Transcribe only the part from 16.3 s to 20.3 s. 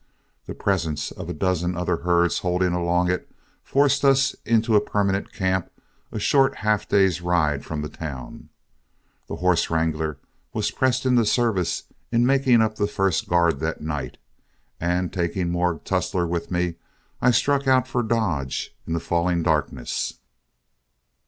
me, I struck out for Dodge in the falling darkness.